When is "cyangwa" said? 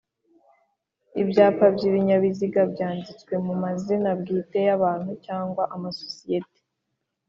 5.25-5.63